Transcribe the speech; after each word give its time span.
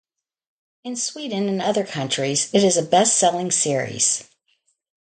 In 0.83 0.95
Sweden 0.95 1.47
and 1.47 1.61
other 1.61 1.85
countries 1.85 2.49
it 2.55 2.63
is 2.63 2.75
a 2.75 2.81
best-selling 2.81 3.51
series. 3.51 4.23